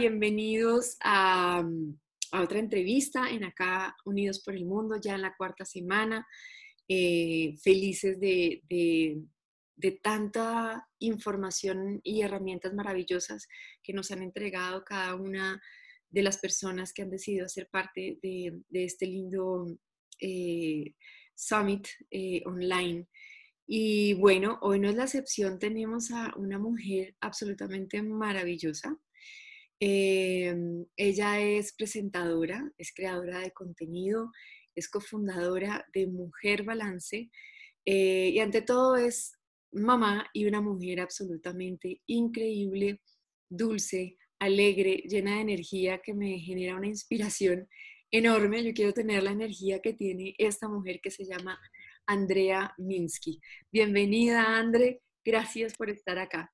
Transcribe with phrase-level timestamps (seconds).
[0.00, 1.62] Bienvenidos a,
[2.32, 6.26] otra entrevista en Acá Unidos por el Mundo, ya en la cuarta semana.
[6.88, 13.46] Eh, felices de, de, tanta información y herramientas maravillosas
[13.82, 15.60] que nos han entregado cada una
[16.08, 19.66] de las personas que han decidido hacer parte de, este lindo
[20.18, 20.94] eh,
[21.34, 23.06] summit eh, online.
[23.66, 28.98] Y bueno, hoy no es la excepción, tenemos a una mujer absolutamente maravillosa.
[29.80, 34.30] Em, ella es presentadora, es creadora de contenido,
[34.74, 37.30] es cofundadora de Mujer Balance
[37.86, 39.32] eh, y ante todo es
[39.72, 43.00] mamá y una mujer absolutamente increíble,
[43.48, 47.66] dulce, alegre, llena de energía que me genera una inspiración
[48.10, 48.62] enorme.
[48.62, 51.58] Yo quiero tener la energía que tiene esta mujer que se llama
[52.06, 53.40] Andrea Minsky.
[53.72, 55.00] Bienvenida, Andre.
[55.24, 56.52] Gracias por estar acá.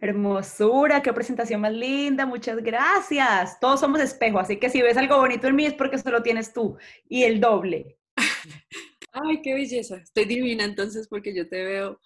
[0.00, 3.58] Hermosura, qué presentación más linda, muchas gracias.
[3.60, 6.52] Todos somos espejo, así que si ves algo bonito en mí es porque solo tienes
[6.52, 6.76] tú
[7.08, 7.98] y el doble.
[9.12, 9.96] Ay, qué belleza.
[9.98, 12.00] Estoy divina entonces porque yo te veo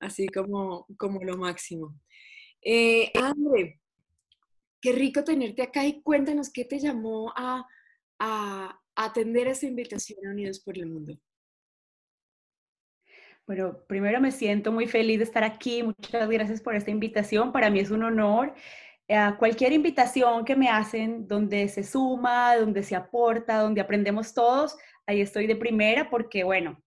[0.00, 1.94] así como, como lo máximo.
[2.62, 3.80] Eh, Andre,
[4.80, 7.66] qué rico tenerte acá y cuéntanos qué te llamó a,
[8.94, 11.18] atender esa invitación a Unidos por el Mundo?
[13.46, 15.82] Bueno, primero me siento muy feliz de estar aquí.
[15.82, 17.52] Muchas gracias por esta invitación.
[17.52, 18.54] Para mí es un honor.
[19.08, 24.76] Eh, cualquier invitación que me hacen donde se suma, donde se aporta, donde aprendemos todos,
[25.06, 26.82] ahí estoy de primera porque, bueno,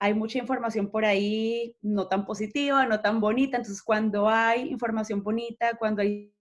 [0.00, 3.58] hay mucha información por ahí no tan positiva, no tan bonita.
[3.58, 6.34] Entonces, cuando hay información bonita, cuando hay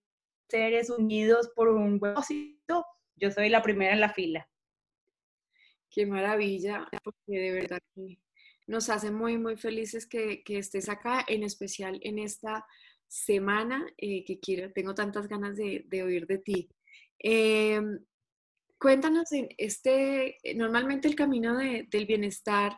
[0.50, 4.50] seres unidos por un buen propósito, yo soy la primera en la fila.
[5.90, 8.18] Qué maravilla, porque de verdad que
[8.68, 12.66] nos hace muy, muy felices que, estés acá, en especial en esta
[13.08, 16.70] semana eh, que quiero, tengo tantas ganas de, oír de ti.
[17.20, 18.00] Em,
[18.80, 22.78] cuéntanos, en este, normalmente el camino del bienestar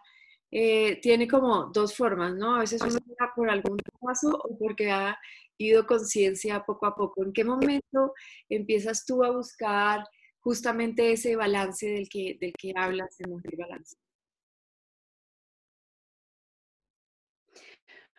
[0.52, 2.56] eh, tiene como dos formas, ¿no?
[2.56, 3.00] A veces uno
[3.36, 5.18] por algún paso o porque ha
[5.58, 7.24] ido conciencia poco a poco.
[7.24, 8.14] ¿En qué momento
[8.50, 10.06] empiezas tú a buscar
[10.40, 13.98] justamente ese balance del que, del que hablas de Mujer Balance?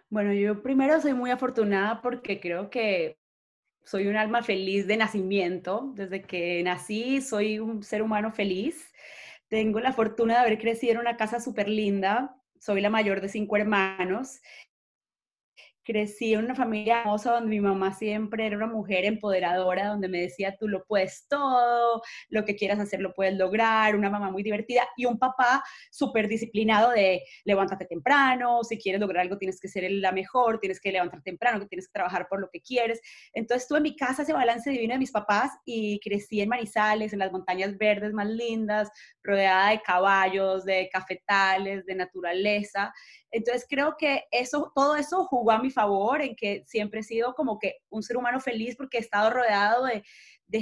[0.08, 3.18] Bueno, yo primero soy muy afortunada porque creo que
[3.84, 5.92] soy un alma feliz de nacimiento.
[5.94, 8.92] Desde que nací soy un ser humano feliz.
[9.48, 12.36] Tengo la fortuna de haber crecido en una casa súper linda.
[12.60, 14.40] Soy la mayor de cinco hermanos
[15.86, 20.20] crecí en una familia hermosa donde mi mamá siempre era una mujer empoderadora, donde me
[20.20, 24.42] decía, tú lo puedes todo, lo que quieras hacer lo puedes lograr, una mamá muy
[24.42, 29.68] divertida y un papá súper disciplinado de levántate temprano, si quieres lograr algo tienes que
[29.68, 33.00] ser la mejor, tienes que levantar temprano, que tienes que trabajar por lo que quieres.
[33.32, 37.12] Entonces tuve en mi casa ese balance divino de mis papás y crecí en Manizales,
[37.12, 38.90] en las montañas verdes más lindas,
[39.22, 42.92] rodeada de caballos, de cafetales, de naturaleza.
[43.30, 47.34] Entonces creo que eso, todo eso jugó a mi favor en que siempre he sido
[47.34, 50.02] como que un ser humano feliz porque he estado rodeado de,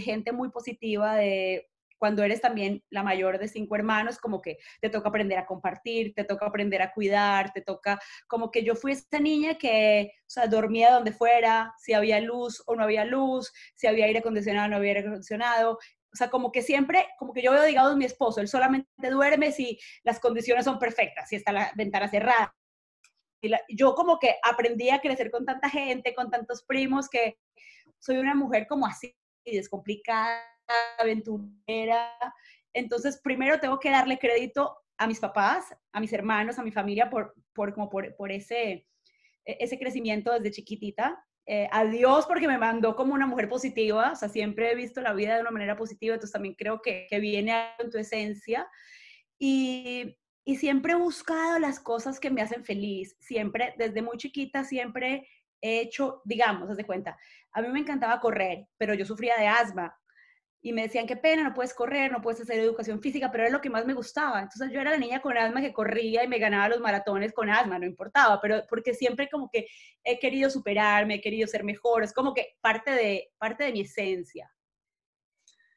[0.01, 4.91] gente muy positiva, de cuando eres también la mayor de cinco hermanos, como que te
[4.91, 8.93] toca aprender a compartir, te toca aprender a cuidar, te toca, como que yo fui
[8.93, 13.53] esa niña que, o sea, dormía donde fuera, si había luz o no había luz,
[13.75, 15.79] si había aire acondicionado o no había aire acondicionado,
[16.15, 19.51] o sea, como que siempre, como que yo veo, digamos, mi esposo, él solamente duerme
[19.51, 22.55] si las condiciones son perfectas, si está la ventana cerrada,
[23.69, 27.39] yo como que aprendí a crecer con tanta gente, con tantos primos, que
[27.99, 29.15] soy una mujer como así,
[29.45, 30.41] descomplicada,
[30.99, 32.17] aventurera.
[32.73, 37.11] Entonces, primero tengo que darle crédito a mis papás, a mis hermanos, a mi familia
[37.11, 38.87] por, por, como por, por ese,
[39.45, 41.25] e, ese crecimiento desde chiquitita.
[41.47, 45.03] Eh, a Dios porque me mandó como una mujer positiva, o sea, siempre he visto
[45.03, 48.67] la vida de una manera positiva, entonces también creo que, que viene en tu esencia.
[49.39, 54.65] Y, y siempre he buscado las cosas que me hacen feliz, siempre, desde muy chiquita,
[54.65, 55.29] siempre
[55.61, 57.19] he hecho, digamos, haz de cuenta,
[57.53, 59.95] a mí me encantaba correr, pero yo sufría de asma
[60.65, 63.53] y me decían, qué pena, no puedes correr, no puedes hacer educación física, pero era
[63.53, 64.41] lo que más me gustaba.
[64.41, 67.51] Entonces yo era la niña con asma que corría y me ganaba los maratones con
[67.51, 69.67] asma, no importaba, pero porque siempre como que
[70.03, 73.83] he querido superarme, he querido ser mejor, es como que parte de, parte de mi
[73.83, 74.51] esencia.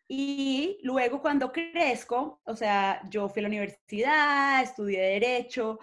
[0.07, 5.79] Y luego cuando crezco, o sea, yo fui a la universidad, estudié derecho,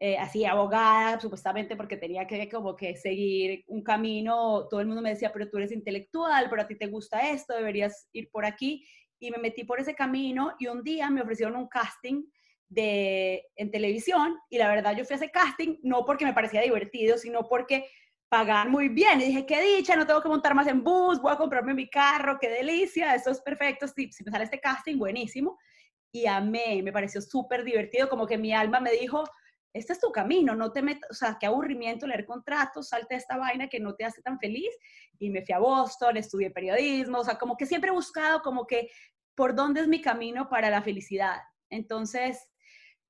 [0.00, 5.02] eh, así abogada, supuestamente porque tenía que como que seguir un camino, todo el mundo
[5.02, 8.44] me decía, pero tú eres intelectual, pero a ti te gusta esto, deberías ir por
[8.44, 8.86] aquí.
[9.18, 12.22] Y me metí por ese camino y un día me ofrecieron un casting
[12.68, 16.60] de, en televisión y la verdad yo fui a ese casting no porque me parecía
[16.60, 17.88] divertido, sino porque
[18.28, 19.20] pagar muy bien.
[19.20, 21.88] Y dije, qué dicha, no tengo que montar más en bus, voy a comprarme mi
[21.88, 23.88] carro, qué delicia, eso es perfecto.
[23.88, 25.58] Si, si me sale este casting, buenísimo.
[26.12, 29.24] Y amé, me pareció súper divertido, como que mi alma me dijo,
[29.72, 33.36] este es tu camino, no te metas, o sea, qué aburrimiento leer contratos, salte esta
[33.36, 34.74] vaina que no te hace tan feliz.
[35.18, 38.66] Y me fui a Boston, estudié periodismo, o sea, como que siempre he buscado como
[38.66, 38.90] que
[39.34, 41.40] por dónde es mi camino para la felicidad.
[41.70, 42.50] Entonces,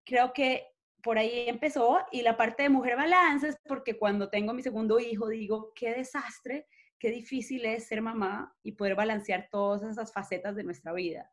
[0.04, 0.66] creo que
[1.02, 4.98] por ahí empezó y la parte de mujer balance es porque cuando tengo mi segundo
[4.98, 6.66] hijo digo, qué desastre,
[6.98, 11.30] qué difícil es ser mamá y poder balancear todas esas facetas de nuestra vida.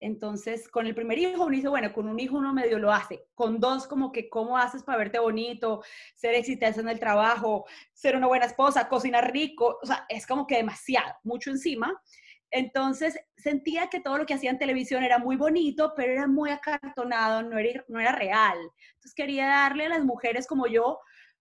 [0.00, 3.24] Entonces, con el primer hijo uno dice, bueno, con un hijo uno medio lo hace.
[3.34, 5.82] Con dos, como que, ¿cómo haces para verte bonito?
[6.14, 7.64] Ser exitosa en el trabajo,
[7.94, 9.78] ser una buena esposa, cocinar rico.
[9.82, 12.00] O sea, es como que demasiado, mucho encima.
[12.50, 16.50] Entonces sentía que todo lo que hacía en televisión era muy bonito, pero era muy
[16.50, 18.58] acartonado, no era, no era real.
[18.94, 21.00] Entonces quería darle a las mujeres como yo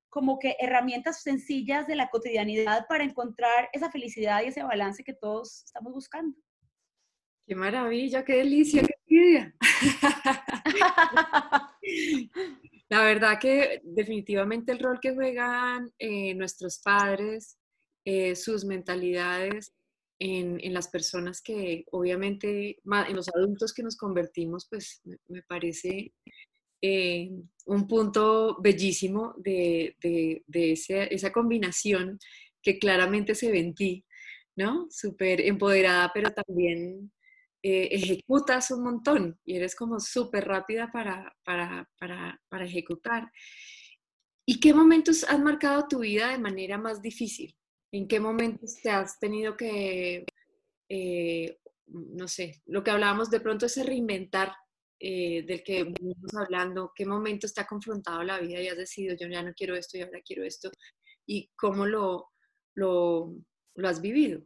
[0.10, 5.14] como que herramientas sencillas de la cotidianidad para encontrar esa felicidad y ese balance que
[5.14, 6.38] todos estamos buscando.
[7.48, 9.56] Qué maravilla, qué delicia, qué envidia.
[12.90, 17.58] La verdad que definitivamente el rol que juegan eh, nuestros padres,
[18.06, 19.76] eh, sus mentalidades,
[20.20, 26.14] en, las personas que obviamente, en los adultos que nos convertimos, pues me, parece
[26.82, 27.30] eh,
[27.66, 29.96] un punto bellísimo de,
[30.48, 32.20] esa combinación
[32.62, 34.06] que claramente se ve en ti,
[34.56, 34.88] ¿no?
[34.90, 37.12] Súper empoderada, pero también
[37.68, 43.32] eh, ejecutas un montón y eres como súper rápida para, para, para ejecutar.
[44.46, 47.58] ¿Y qué momentos han marcado tu vida de manera más difícil?
[47.92, 50.28] ¿En qué momentos te has tenido que,
[50.90, 51.58] eh,
[51.88, 54.54] no sé, lo que hablábamos de pronto ese reinventar
[55.00, 59.16] eh, del que venimos hablando, qué momentos te ha confrontado la vida y has decidido
[59.20, 60.70] yo ya no quiero esto y ahora quiero esto
[61.26, 62.28] y cómo lo,
[62.76, 63.36] lo,
[63.74, 64.46] lo has vivido?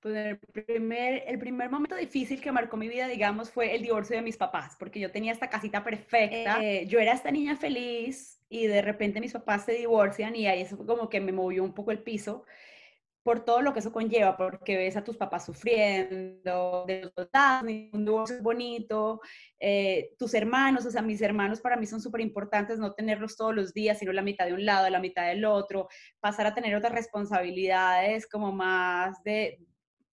[0.00, 4.16] Pues el primer, el primer momento difícil que marcó mi vida, digamos, fue el divorcio
[4.16, 8.40] de mis papás, porque yo tenía esta casita perfecta, eh, yo era esta niña feliz,
[8.50, 11.62] y de repente mis papás se divorcian y ahí eso fue como que me movió
[11.62, 12.44] un poco el piso
[13.22, 17.12] por todo lo que eso conlleva, porque ves a tus papás sufriendo, de los
[17.92, 19.20] un divorcio bonito,
[19.60, 23.54] eh, tus hermanos, o sea, mis hermanos para mí son súper importantes, no tenerlos todos
[23.54, 25.88] los días, sino la mitad de un lado, la mitad del otro,
[26.18, 29.60] pasar a tener otras responsabilidades como más de,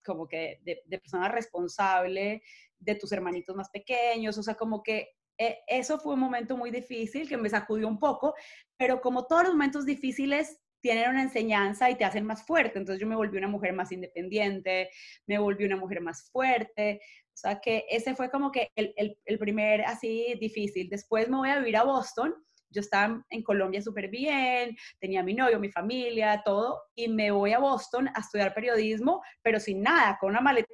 [0.07, 2.41] como que de, de persona responsable,
[2.79, 6.71] de tus hermanitos más pequeños, o sea, como que eh, eso fue un momento muy
[6.71, 8.33] difícil que me sacudió un poco,
[8.75, 12.99] pero como todos los momentos difíciles tienen una enseñanza y te hacen más fuerte, entonces
[12.99, 14.89] yo me volví una mujer más independiente,
[15.27, 17.01] me volví una mujer más fuerte,
[17.37, 20.89] o sea que ese fue como que el, el, primer así difícil.
[20.89, 22.33] Después me voy a vivir a Boston,
[22.69, 27.53] yo estaba en Colombia súper bien, tenía mi novio, mi familia, todo, y me voy
[27.53, 30.67] a Boston a estudiar periodismo, pero sin nada, con una maleta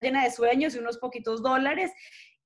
[0.00, 1.92] llena de sueños y unos poquitos dólares,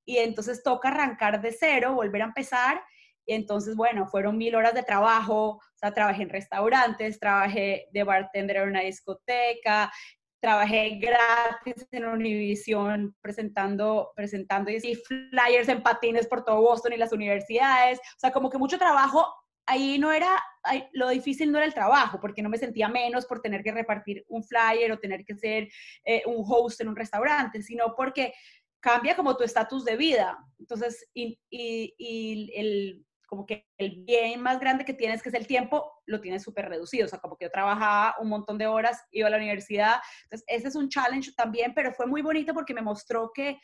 [0.05, 2.81] y entonces toca arrancar de cero, volver a empezar.
[3.27, 8.03] Y entonces, bueno, fueron mil horas de trabajo, o sea, trabajé en restaurantes, trabajé de
[8.03, 9.93] bartender en una discoteca,
[10.41, 17.13] trabajé gratis en Univision presentando, presentando y flyers en patines por todo Boston y las
[17.13, 17.99] universidades.
[17.99, 19.27] O sea, como que mucho trabajo.
[19.71, 20.31] Ahí no era,
[20.93, 24.25] lo difícil no era el trabajo, porque no me sentía menos por tener que repartir
[24.29, 25.69] un flyer o tener que ser
[26.07, 28.33] eh, un host en un restaurante, sino porque
[28.81, 30.39] cambia como tu estatus de vida.
[30.59, 35.47] Entonces, y, y, el, como que el bien más grande que tienes, que es el
[35.47, 37.07] tiempo, lo tienes súper reducido.
[37.07, 39.97] O sea, como que yo trabajaba un montón de horas, iba a la universidad.
[40.25, 43.59] Entonces, ese es un challenge también, pero fue muy bonito porque me mostró que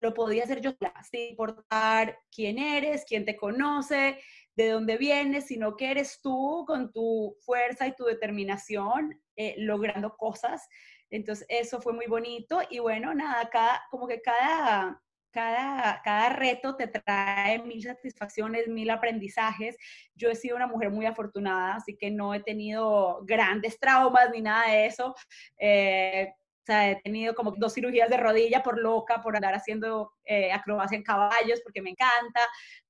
[0.00, 0.72] lo podía hacer yo
[1.10, 4.18] sin importar quién eres, quién te conoce,
[4.54, 10.16] de dónde vienes, sino que eres tú con tu fuerza y tu determinación eh, logrando
[10.16, 10.68] cosas
[11.14, 15.00] entonces, eso fue muy bonito y bueno, nada, cada, como que cada,
[15.34, 19.76] cada, cada reto te trae mil satisfacciones, mil aprendizajes.
[20.14, 24.40] Yo he sido una mujer muy afortunada, así que no he tenido grandes traumas ni
[24.40, 25.14] nada de eso.
[25.58, 30.12] Eh, o sea, he tenido como dos cirugías de rodilla por loca, por andar haciendo
[30.24, 32.40] eh, acrobacia en caballos, porque me encanta,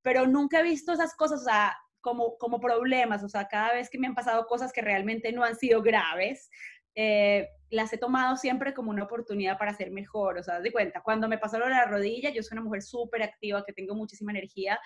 [0.03, 3.91] pero nunca he visto esas cosas, o sea, como, como problemas, o sea, cada vez
[3.91, 6.51] que me han pasado cosas que realmente no han sido graves,
[6.95, 10.39] eh, las he tomado siempre como una oportunidad para ser mejor.
[10.39, 12.83] O sea, de cuenta, cuando me pasó lo de la rodilla, yo soy una mujer
[12.83, 14.79] súper activa, que tengo muchísima energía.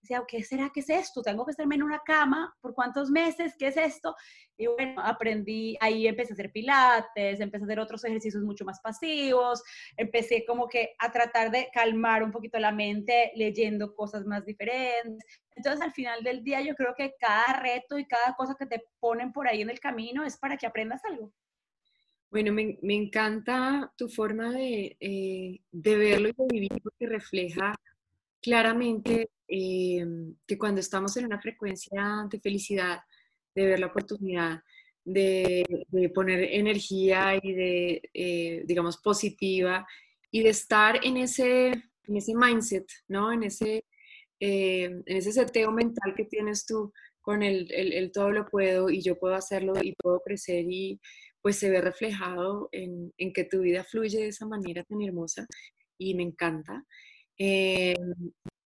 [0.00, 1.22] Decía, ¿qué será que es esto?
[1.22, 2.56] ¿Tengo que estarme en una cama?
[2.60, 3.54] ¿Por cuántos meses?
[3.58, 4.16] ¿Qué es esto?
[4.56, 8.80] Y bueno, aprendí, ahí empecé a hacer pilates, empecé a hacer otros ejercicios mucho más
[8.80, 9.62] pasivos,
[9.96, 15.22] empecé como que a tratar de calmar un poquito la mente leyendo cosas más diferentes.
[15.54, 18.82] Entonces, al final del día, yo creo que cada reto y cada cosa que te
[18.98, 21.32] ponen por ahí en el camino es para que aprendas algo.
[22.30, 27.74] Bueno, me, encanta tu forma de, eh, de, verlo y de vivir porque refleja
[28.40, 30.06] claramente eh,
[30.46, 33.00] que cuando estamos en una frecuencia de felicidad,
[33.52, 34.62] de ver la oportunidad,
[35.04, 35.64] de,
[36.14, 39.84] poner energía y de, eh, digamos, positiva
[40.30, 41.68] y de estar en ese,
[42.04, 43.32] en ese mindset, ¿no?
[43.32, 43.84] En ese,
[44.38, 49.18] en ese seteo mental que tienes tú con el, el todo lo puedo y yo
[49.18, 51.00] puedo hacerlo y puedo crecer y
[51.42, 55.46] pues se ve reflejado en, que tu vida fluye de esa manera tan hermosa
[55.98, 56.84] y me encanta.
[57.38, 57.94] Eh,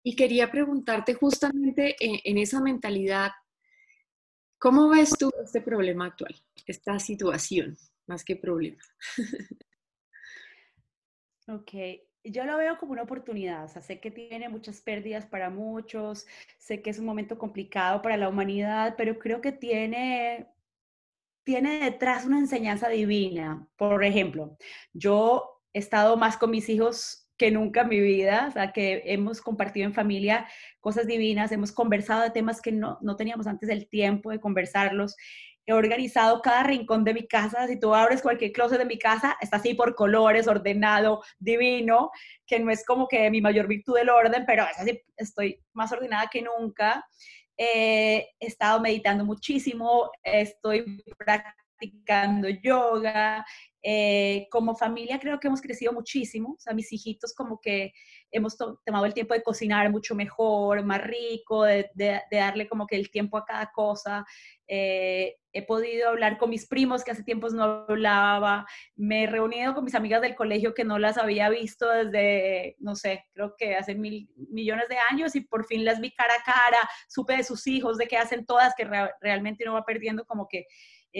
[0.02, 3.30] y quería preguntarte justamente en, esa mentalidad,
[4.58, 6.34] ¿cómo ves tú este problema actual,
[6.66, 8.82] esta situación, más que problema?
[11.48, 11.72] ok,
[12.25, 16.26] yo lo veo como una oportunidad, o sea, sé que tiene muchas pérdidas para muchos,
[16.58, 20.46] sé que es un momento complicado para la humanidad, pero creo que tiene
[21.49, 23.67] tiene detrás una enseñanza divina.
[23.78, 24.59] Por ejemplo,
[24.93, 29.00] yo he estado más con mis hijos que nunca en mi vida, o sea, que
[29.07, 30.47] hemos compartido en familia
[30.81, 35.17] cosas divinas, hemos conversado de temas que no, no teníamos antes el tiempo de conversarlos.
[35.64, 37.67] He organizado cada rincón de mi casa.
[37.67, 42.11] Si tú abres cualquier closet de mi casa, está así por colores, ordenado, divino,
[42.47, 45.90] que no es como que mi mayor virtud del orden, pero es así, estoy más
[45.93, 47.07] ordenada que nunca.
[47.59, 51.67] He estado meditando muchísimo, estoy practicando
[52.62, 53.44] yoga.
[53.80, 57.92] Eh, como familia creo que hemos crecido muchísimo, o sea, mis hijitos como que
[58.32, 61.88] hemos tomado el tiempo de cocinar mucho mejor, más rico, de,
[62.30, 64.26] darle como que el tiempo a cada cosa.
[64.66, 68.66] Eh, he podido hablar con mis primos que hace tiempos no hablaba,
[68.97, 72.94] me he reunido con mis amigas del colegio que no las había visto desde, no
[72.97, 76.44] sé, creo que hace mil millones de años y por fin las vi cara a
[76.44, 78.88] cara, supe de sus hijos, de qué hacen todas, que
[79.20, 80.66] realmente no va perdiendo como que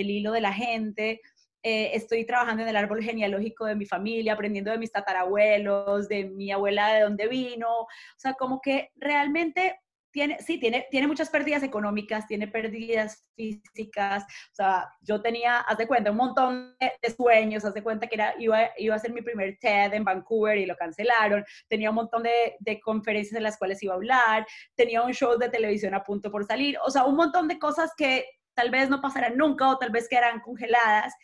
[0.01, 1.21] el hilo de la gente.
[1.63, 6.25] Eh, estoy trabajando en el árbol genealógico de mi familia, aprendiendo de mis tatarabuelos, de
[6.25, 11.29] mi abuela de dónde vino, o sea, como que realmente tiene, sí, tiene, tiene muchas
[11.31, 17.11] pérdidas económicas, tiene pérdidas físicas, o sea, yo tenía, haz de cuenta, un montón de,
[17.11, 20.57] sueños, haz de cuenta que era, iba, iba a ser mi primer TED en Vancouver
[20.57, 24.47] y lo cancelaron, tenía un montón de, de conferencias en las cuales iba a hablar,
[24.75, 27.93] tenía un show de televisión a punto por salir, o sea, un montón de cosas
[27.97, 28.25] que
[28.59, 31.15] tal vez no pasarán nunca o tal vez quedarán congeladas,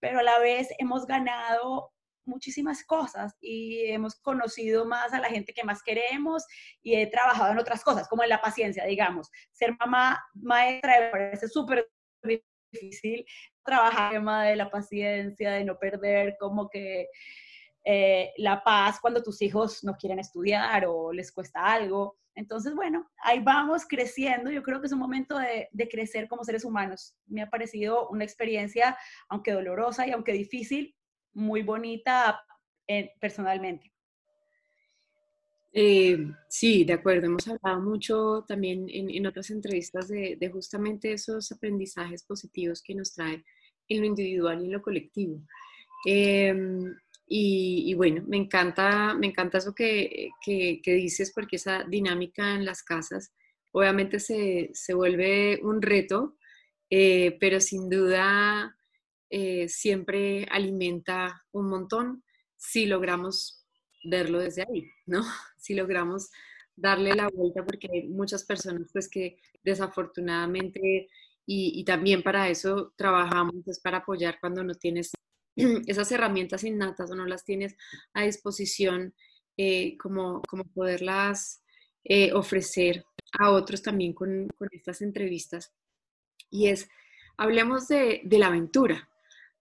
[0.00, 1.92] pero a la vez hemos ganado
[2.24, 6.46] muchísimas cosas y hemos conocido más a la gente que más queremos
[6.82, 9.30] y he trabajado en otras cosas, como en la paciencia, digamos.
[9.52, 11.86] Ser mamá maestra me parece súper
[12.22, 13.26] difícil,
[13.62, 17.08] trabajar el tema de la paciencia, de no perder como que
[17.84, 22.16] eh, la paz cuando tus hijos no quieren estudiar o les cuesta algo.
[22.38, 24.48] Entonces, bueno, ahí vamos creciendo.
[24.52, 27.16] Yo creo que es un momento de, crecer como seres humanos.
[27.26, 28.96] Me ha parecido una experiencia,
[29.28, 30.94] aunque dolorosa y aunque difícil,
[31.32, 32.40] muy bonita
[32.86, 33.92] eh, personalmente.
[35.72, 36.16] Eh,
[36.48, 37.26] sí, de acuerdo.
[37.26, 43.44] Hemos hablado mucho también en, otras entrevistas de, justamente esos aprendizajes positivos que nos trae
[43.88, 45.42] en lo individual y en lo colectivo.
[46.06, 46.94] Em,
[47.30, 50.30] y, bueno, me encanta, me encanta eso que,
[50.84, 53.32] dices porque esa dinámica en las casas
[53.72, 56.36] obviamente se, vuelve un reto,
[56.90, 58.76] eh, pero sin duda
[59.30, 62.24] eh, siempre alimenta un montón
[62.56, 63.66] si logramos
[64.04, 65.22] verlo desde ahí, ¿no?
[65.58, 66.30] Si logramos
[66.76, 71.08] darle la vuelta porque hay muchas personas pues que desafortunadamente
[71.44, 75.10] y, y también para eso trabajamos, es para apoyar cuando no tienes
[75.86, 77.76] esas herramientas innatas o no las tienes
[78.14, 79.14] a disposición,
[79.56, 81.62] eh, como, como poderlas
[82.04, 83.04] eh, ofrecer
[83.38, 85.72] a otros también con, estas entrevistas.
[86.50, 86.88] Y es,
[87.36, 89.08] hablemos de, la aventura,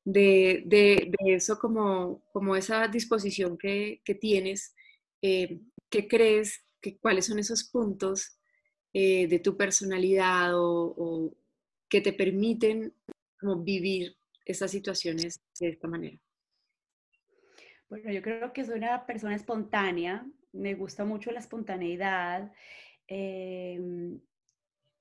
[0.05, 4.75] de, eso como, como esa disposición que, tienes,
[5.21, 6.63] eh, ¿qué crees?
[6.79, 8.33] Que, ¿Cuáles son esos puntos
[8.93, 11.33] de tu personalidad o, o
[11.87, 12.95] que te permiten
[13.39, 14.16] como vivir
[14.51, 16.17] esas situaciones de esta manera?
[17.89, 22.51] Bueno, yo creo que soy una persona espontánea, me gusta mucho la espontaneidad
[23.07, 24.19] em,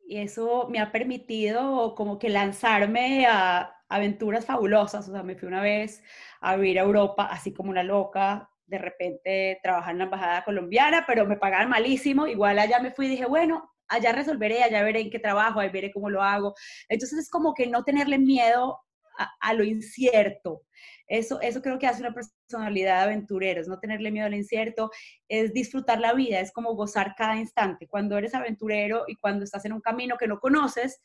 [0.06, 5.08] y eso me ha permitido como que lanzarme a aventuras fabulosas.
[5.08, 6.02] O sea, me fui una vez
[6.40, 11.04] a vivir a Europa así como una loca, de repente trabajar en la embajada colombiana,
[11.06, 12.26] pero me pagaban malísimo.
[12.26, 15.70] Igual allá me fui y dije, bueno, allá resolveré, allá veré en qué trabajo, ahí
[15.70, 16.54] veré cómo lo hago.
[16.88, 18.80] Entonces es como que no tenerle miedo
[19.18, 20.62] a, lo incierto.
[21.06, 24.90] Eso, eso creo que hace una personalidad de aventurero, es no tenerle miedo al incierto,
[25.28, 27.86] es disfrutar la vida, es como gozar cada instante.
[27.86, 31.00] Cuando eres aventurero y cuando estás en un camino que no conoces,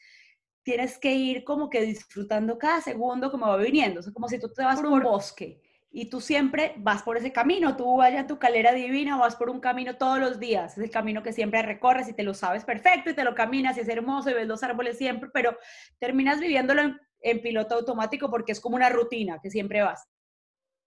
[0.64, 4.00] tienes que ir como que disfrutando cada segundo como va viniendo.
[4.00, 7.34] Es como si tú te vas por un bosque y tú siempre vas por ese
[7.34, 10.84] camino, tú vayas a tu calera divina, vas por un camino todos los días, es
[10.84, 13.82] el camino que siempre recorres y te lo sabes perfecto y te lo caminas y
[13.82, 15.58] es hermoso y ves los árboles siempre, pero
[16.00, 17.00] terminas viviéndolo en,
[17.42, 20.08] piloto automático porque es como una rutina que siempre vas.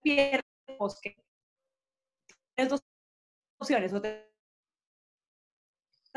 [0.03, 0.43] Pierdes
[0.79, 1.17] bosque.
[2.57, 2.81] Tienes dos
[3.59, 4.35] opciones, o te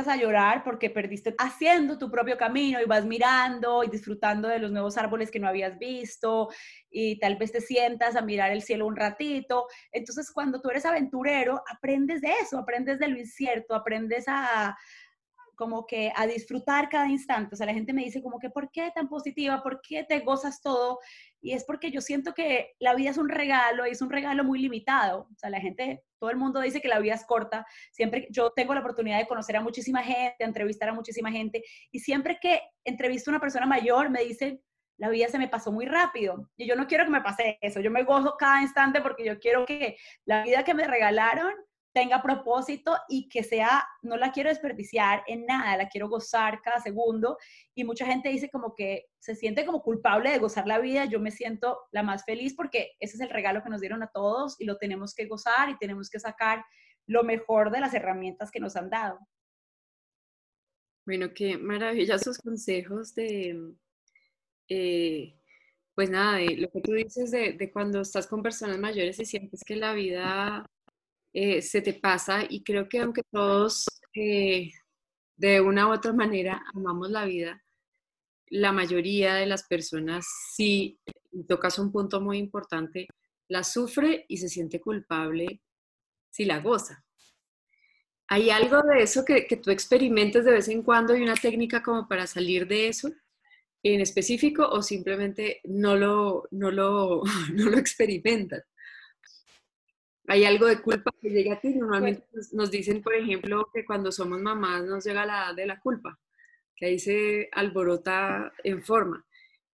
[0.06, 4.72] a llorar porque perdiste haciendo tu propio camino y vas mirando y disfrutando de los
[4.72, 6.50] nuevos árboles que no habías visto
[6.92, 9.66] y tal vez te sientas a mirar el cielo un ratito.
[9.92, 14.78] Entonces, cuando tú eres aventurero, aprendes de eso, aprendes de lo incierto, aprendes a,
[15.58, 17.56] como que a disfrutar cada instante.
[17.56, 19.64] O sea, la gente me dice como que, ¿por qué tan positiva?
[19.64, 21.00] ¿Por qué te gozas todo?
[21.42, 24.44] Y es porque yo siento que la vida es un regalo y es un regalo
[24.44, 25.28] muy limitado.
[25.34, 27.66] O sea, la gente, todo el mundo dice que la vida es corta.
[27.92, 31.64] Siempre yo tengo la oportunidad de conocer a muchísima gente, entrevistar a muchísima gente.
[31.92, 34.62] Y siempre que entrevisto a una persona mayor, me dicen,
[34.98, 36.52] la vida se me pasó muy rápido.
[36.56, 37.80] Y yo no quiero que me pase eso.
[37.80, 41.52] Yo me gozo cada instante porque yo quiero que la vida que me regalaron
[41.98, 46.80] tenga propósito y que sea, no la quiero desperdiciar en nada, la quiero gozar cada
[46.80, 47.40] segundo.
[47.74, 51.06] Y mucha gente dice como que se siente como culpable de gozar la vida.
[51.06, 54.12] Yo me siento la más feliz porque ese es el regalo que nos dieron a
[54.12, 56.64] todos y lo tenemos que gozar y tenemos que sacar
[57.08, 59.18] lo mejor de las herramientas que nos han dado.
[61.04, 63.74] Bueno, qué maravillosos consejos de,
[64.70, 65.34] eh,
[65.96, 69.26] pues nada, de lo que tú dices de, de, cuando estás con personas mayores y
[69.26, 70.64] sientes que la vida
[71.40, 74.72] eh, se te pasa y creo que aunque todos eh,
[75.36, 77.64] de una u otra manera amamos la vida,
[78.48, 81.00] la mayoría de las personas sí,
[81.48, 83.06] tocas un punto muy importante,
[83.50, 85.62] la sufre y se siente culpable
[86.32, 87.06] si la goza.
[88.30, 91.84] ¿Hay algo de eso que, que tú experimentes de vez en cuando y una técnica
[91.84, 93.12] como para salir de eso
[93.84, 97.22] en específico o simplemente no lo, no lo,
[97.54, 98.64] no lo experimentas?
[100.28, 101.74] Hay algo de culpa que llega a ti.
[101.74, 105.80] Normalmente nos dicen, por ejemplo, que cuando somos mamás nos llega la edad de la
[105.80, 106.20] culpa,
[106.76, 109.26] que ahí se alborota en forma.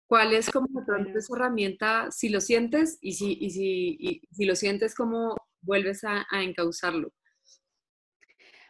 [0.07, 0.67] ¿Cuál es como
[1.15, 6.25] esa herramienta, si lo sientes y si, y si, si lo sientes, cómo vuelves a,
[6.31, 7.13] a encauzarlo?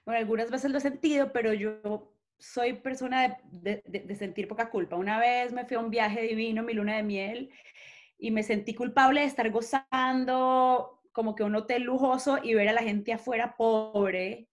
[0.05, 4.69] Bueno, algunas veces lo he sentido, pero yo soy persona de, de, de, sentir poca
[4.69, 4.97] culpa.
[4.97, 7.51] Una vez me fui a un viaje divino, mi luna de miel,
[8.17, 12.73] y me sentí culpable de estar gozando como que un hotel lujoso y ver a
[12.73, 14.47] la gente afuera pobre.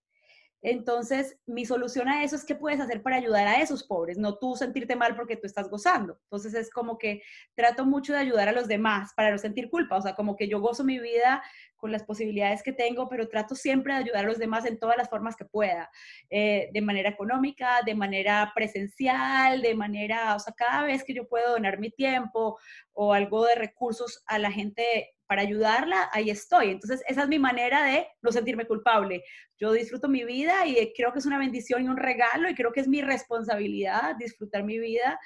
[0.62, 4.36] Entonces, mi solución a eso es qué puedes hacer para ayudar a esos pobres, no
[4.36, 6.18] tú sentirte mal porque tú estás gozando.
[6.24, 7.22] Entonces, es como que
[7.54, 10.48] trato mucho de ayudar a los demás para no sentir culpa, o sea, como que
[10.48, 11.42] yo gozo mi vida
[11.76, 14.96] con las posibilidades que tengo, pero trato siempre de ayudar a los demás en todas
[14.96, 15.90] las formas que pueda,
[16.30, 21.28] eh, de manera económica, de manera presencial, de manera, o sea, cada vez que yo
[21.28, 22.58] puedo donar mi tiempo
[22.92, 26.70] o algo de recursos a la gente para ayudarla, ahí estoy.
[26.70, 29.24] Entonces, esa es mi manera de no sentirme culpable.
[29.58, 32.72] Yo disfruto mi vida y creo que es una bendición y un regalo y creo
[32.72, 35.18] que es mi responsabilidad disfrutar mi vida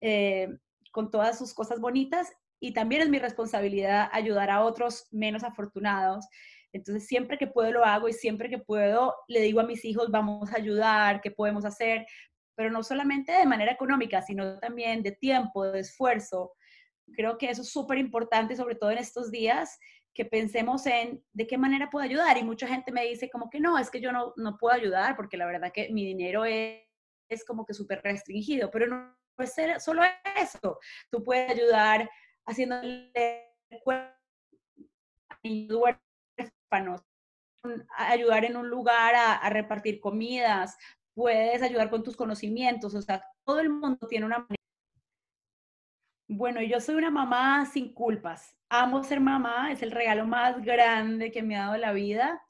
[0.00, 0.48] eh,
[0.90, 6.26] con todas sus cosas bonitas y también es mi responsabilidad ayudar a otros menos afortunados.
[6.72, 10.10] Entonces, siempre que puedo lo hago y siempre que puedo le digo a mis hijos,
[10.10, 12.06] vamos a ayudar, ¿qué podemos hacer?
[12.56, 16.52] Pero no solamente de manera económica, sino también de tiempo, de esfuerzo,
[17.14, 19.78] Creo que eso es súper importante, sobre todo en estos días,
[20.14, 22.36] que pensemos en de qué manera puedo ayudar.
[22.38, 25.16] Y mucha gente me dice como que no, es que yo no, no puedo ayudar
[25.16, 26.82] porque la verdad que mi dinero es,
[27.30, 30.02] es como que súper restringido, pero no es solo
[30.36, 30.78] eso.
[31.10, 32.10] Tú puedes ayudar
[32.48, 32.80] haciendo
[37.96, 40.76] ayudar en un lugar a, a repartir comidas,
[41.14, 44.58] puedes ayudar con tus conocimientos, o sea, todo el mundo tiene una manera
[46.28, 48.54] bueno, yo soy una mamá sin culpas.
[48.68, 52.42] Amo ser mamá, es el regalo más grande que me ha dado la vida.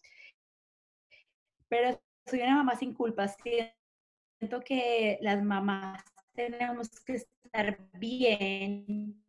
[1.69, 3.37] Pero soy una mamá sin culpas.
[4.39, 6.03] Siento que las mamás
[6.35, 9.25] tenemos que estar bien,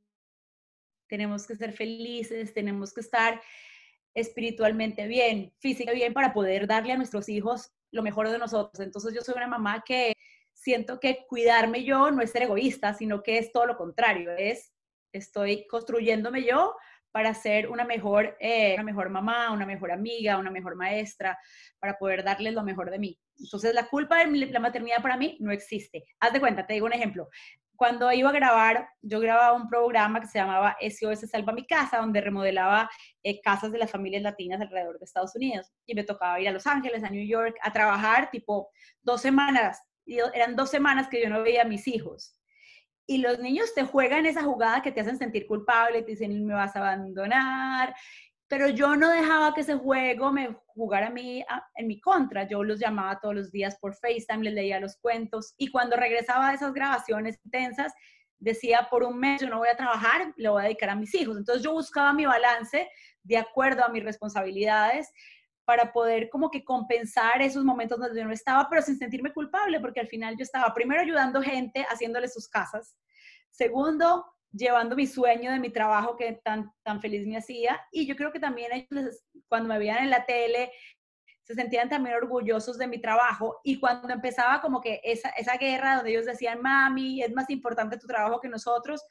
[1.10, 3.42] tenemos que ser felices, tenemos que estar
[4.14, 8.80] espiritualmente bien, físicamente bien para poder darle a nuestros hijos lo mejor de nosotros.
[8.80, 10.14] Entonces yo soy una mamá que
[10.54, 14.74] siento que cuidarme yo no es ser egoísta, sino que es todo lo contrario, es
[15.12, 16.76] estoy construyéndome yo
[17.12, 21.40] para ser una mejor, eh, una mejor mamá, una mejor amiga, una mejor maestra,
[21.80, 23.20] para poder darles lo mejor de mí.
[23.40, 26.06] Entonces, la culpa de la maternidad para mí no existe.
[26.20, 27.30] Haz de cuenta, te digo un ejemplo.
[27.80, 32.00] Cuando iba a grabar, yo grababa un programa que se llamaba SOS Salva mi Casa,
[32.00, 32.90] donde remodelaba
[33.24, 35.72] eh, casas de las familias latinas alrededor de Estados Unidos.
[35.86, 38.70] Y me tocaba ir a Los Ángeles, a New York, a trabajar tipo
[39.02, 39.82] dos semanas.
[40.06, 42.38] Y eran dos semanas que yo no veía a mis hijos.
[43.08, 46.56] Y los niños te juegan esa jugada que te hacen sentir culpable, te dicen, me
[46.56, 47.96] vas a abandonar,
[48.50, 52.48] pero yo no dejaba que ese juego me jugara a mí en mi contra.
[52.48, 56.50] Yo los llamaba todos los días por FaceTime, les leía los cuentos y cuando regresaba
[56.50, 57.94] de esas grabaciones intensas,
[58.40, 61.14] decía, por un mes yo no voy a trabajar, le voy a dedicar a mis
[61.14, 61.38] hijos.
[61.38, 62.90] Entonces yo buscaba mi balance
[63.22, 65.12] de acuerdo a mis responsabilidades
[65.64, 69.80] para poder como que compensar esos momentos donde yo no estaba, pero sin sentirme culpable,
[69.80, 72.96] porque al final yo estaba primero ayudando gente, haciéndole sus casas.
[73.52, 77.80] Segundo, llevando mi sueño de mi trabajo que tan, tan feliz me hacía.
[77.92, 80.72] Y yo creo que también ellos, cuando me veían en la tele,
[81.44, 83.60] se sentían también orgullosos de mi trabajo.
[83.64, 87.98] Y cuando empezaba como que esa, esa guerra donde ellos decían, mami, es más importante
[87.98, 89.02] tu trabajo que nosotros,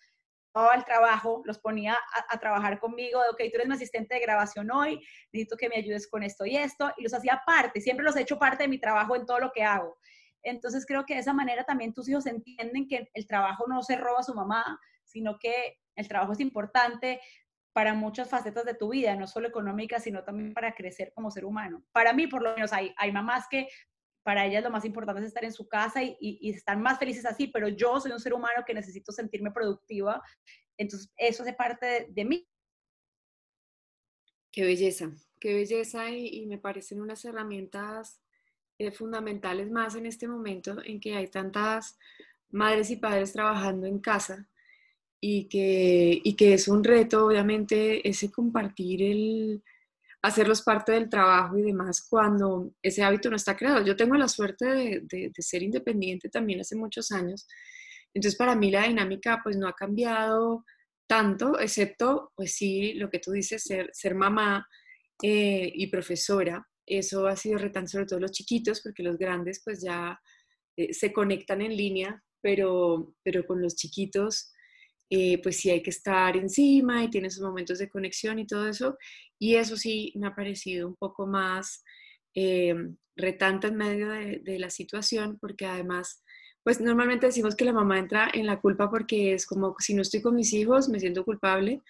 [0.75, 4.21] el trabajo, los ponía a, a, trabajar conmigo, de, ok, tú eres mi asistente de
[4.21, 5.01] grabación hoy,
[5.33, 8.23] necesito que me ayudes con esto y esto, y los hacía parte, siempre los he
[8.23, 9.97] hecho parte de mi trabajo en todo lo que hago.
[10.43, 13.97] Entonces creo que de esa manera también tus hijos entienden que el trabajo no se
[13.97, 17.21] roba a su mamá, sino que el trabajo es importante
[17.73, 21.45] para muchas facetas de tu vida, no solo económica, sino también para crecer como ser
[21.45, 21.85] humano.
[21.93, 23.69] Para mí, por lo menos, hay, hay mamás que
[24.25, 27.25] para ellas lo más importante es estar en su casa y, y, están más felices
[27.25, 30.23] así, pero yo soy un ser humano que necesito sentirme productiva,
[30.77, 32.47] entonces eso hace parte de, mí.
[34.51, 38.21] Qué belleza, qué belleza y, y me parecen unas herramientas
[38.79, 41.99] eh, fundamentales más en este momento en que hay tantas
[42.51, 44.49] madres y padres trabajando en casa
[45.21, 49.63] y que, y que es un reto, obviamente, ese compartir el
[50.23, 53.85] hacerlos parte del trabajo y demás cuando ese hábito no está creado.
[53.85, 54.67] Yo tengo la suerte
[55.03, 57.47] de, ser independiente también hace muchos años,
[58.15, 60.65] entonces para mí la dinámica pues no ha cambiado
[61.07, 64.67] tanto, excepto pues sí, lo que tú dices, ser, ser mamá
[65.23, 66.67] eh, y profesora.
[66.89, 70.19] Eso ha sido retante sobre todo los chiquitos, porque los grandes pues ya
[70.77, 74.53] eh, se conectan en línea, pero, pero con los chiquitos
[75.11, 78.69] eh, pues sí hay que estar encima y tiene esos momentos de conexión y todo
[78.69, 78.99] eso.
[79.39, 81.83] Y eso sí me ha parecido un poco más
[82.35, 82.75] eh,
[83.17, 86.23] retante en medio de, la situación, porque además,
[86.63, 90.03] pues normalmente decimos que la mamá entra en la culpa porque es como, si no
[90.03, 91.83] estoy con mis hijos, me siento culpable,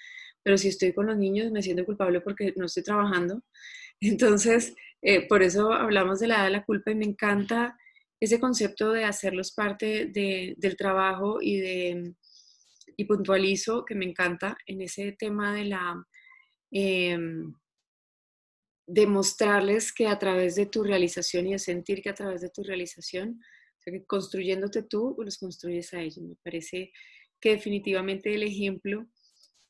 [0.43, 3.43] pero si estoy con los niños, me siento culpable porque no estoy trabajando.
[4.01, 7.77] Entonces, eh, por eso hablamos de la edad de la culpa y me encanta
[8.21, 12.15] ese concepto de hacerlos parte del trabajo y de
[12.97, 16.05] y puntualizo que me encanta en ese tema de la...
[16.73, 17.17] Eh,
[18.89, 22.63] demostrarles que a través de tu realización y de sentir que a través de tu
[22.63, 26.23] realización, o sea, que construyéndote tú, los construyes a ellos.
[26.23, 26.91] Me parece
[27.39, 29.07] que definitivamente el ejemplo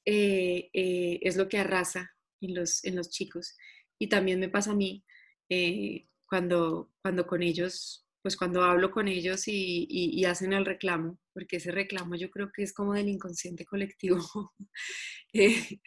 [0.04, 3.56] eh, eh, es lo que arrasa en los, en los chicos.
[3.98, 5.04] Y también me pasa a mí
[5.48, 11.56] eh, cuando, cuando con ellos pues cuando hablo con ellos y, hacen el reclamo, porque
[11.56, 14.18] ese reclamo yo creo que es como del inconsciente colectivo,
[15.32, 15.80] eh,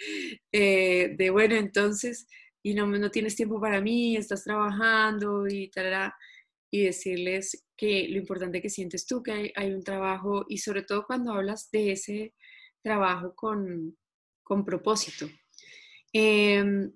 [0.52, 2.28] eh, de bueno, entonces,
[2.64, 6.12] y no, no tienes tiempo para mí, estás trabajando y tal,
[6.72, 11.06] y decirles que lo importante que sientes tú, que hay, un trabajo, y sobre todo
[11.06, 12.34] cuando hablas de ese
[12.82, 13.98] trabajo con,
[14.42, 15.30] con propósito.
[16.14, 16.92] Em,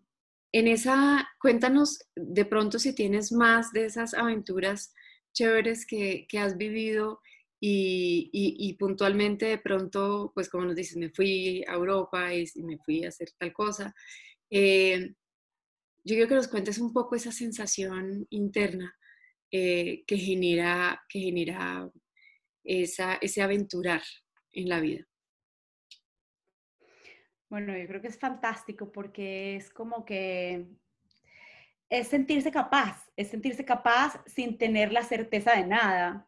[0.55, 4.93] en esa, cuéntanos de pronto si tienes más de esas aventuras
[5.33, 7.19] chéveres que, que has vivido
[7.59, 12.77] y, y, puntualmente de pronto, pues como nos dices, me fui a Europa y, me
[12.77, 13.93] fui a hacer tal cosa.
[14.49, 15.15] Eh,
[16.05, 18.95] yo quiero que nos cuentes un poco esa sensación interna
[19.51, 21.91] eh, que genera, que genera
[22.63, 24.03] esa, ese aventurar
[24.53, 25.05] en la vida.
[27.49, 30.65] Bueno, yo creo que es fantástico porque es como que
[31.89, 36.27] es sentirse capaz, es sentirse capaz sin tener la certeza de nada.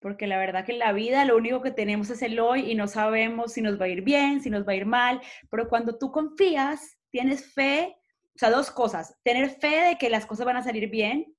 [0.00, 2.74] Porque la verdad que en la vida lo único que tenemos es el hoy y
[2.74, 5.20] no sabemos si nos va a ir bien, si nos va a ir mal.
[5.50, 7.96] Pero cuando tú confías, tienes fe,
[8.34, 9.16] o sea, dos cosas.
[9.24, 11.34] Tener fe de que las cosas van a salir bien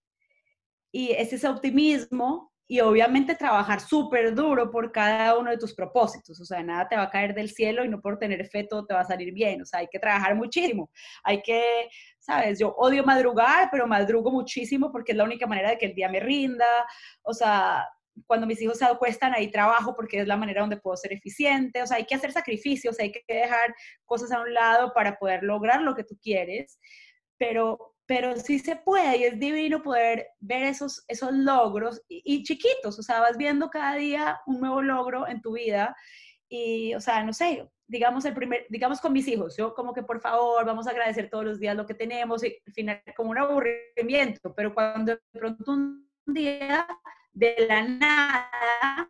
[0.91, 6.39] y es ese optimismo y obviamente trabajar súper duro por cada uno de tus propósitos.
[6.39, 8.85] O sea, nada te va a caer del cielo y no por tener fe todo
[8.85, 9.63] te va a salir bien.
[9.63, 10.91] O sea, hay que trabajar muchísimo.
[11.23, 15.79] Hay que, sabes, yo odio madrugar, pero madrugo muchísimo porque es la única manera de
[15.79, 16.85] que el día me rinda.
[17.23, 17.89] O sea,
[18.27, 21.81] cuando mis hijos se acuestan, ahí trabajo porque es la manera donde puedo ser eficiente.
[21.81, 23.73] O sea, hay que hacer sacrificios, hay que dejar
[24.05, 26.79] cosas a un lado para poder lograr lo que tú quieres.
[27.39, 32.97] Pero pero sí se puede y es divino poder ver esos, esos logros y, chiquitos,
[32.97, 35.95] o sea, vas viendo cada día un nuevo logro en tu vida
[36.49, 40.01] y, o sea, no sé, digamos el primer, digamos con mis hijos, yo como que
[40.01, 43.29] por favor, vamos a agradecer todos los días lo que tenemos y al final como
[43.29, 46.87] un aburrimiento, pero cuando de pronto un día
[47.31, 49.07] de la nada